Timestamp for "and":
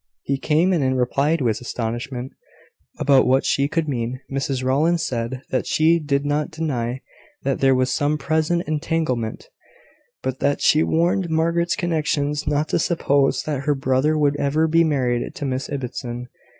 0.73-0.83